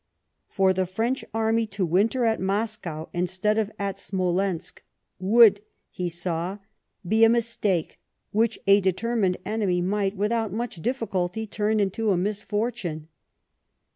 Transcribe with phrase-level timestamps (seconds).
[0.49, 4.81] For the French army to winter at Moscow instead of at Smolensk
[5.19, 6.57] would, he saw,
[7.07, 7.61] be a THE BETBEAT FBOM MOSCOW.
[7.61, 7.99] 79 mistake
[8.31, 13.09] which a determined enemy might, without much difficulty, turn into a misfortune.